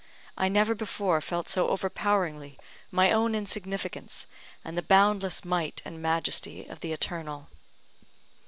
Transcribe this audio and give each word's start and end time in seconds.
I 0.35 0.49
never 0.49 0.73
before 0.73 1.21
felt 1.21 1.47
so 1.47 1.67
overpoweringly 1.67 2.57
my 2.89 3.11
own 3.11 3.35
insignificance, 3.35 4.25
and 4.65 4.75
the 4.75 4.81
boundless 4.81 5.45
might 5.45 5.79
and 5.85 6.01
majesty 6.01 6.65
of 6.65 6.79
the 6.79 6.91
Eternal. 6.91 7.49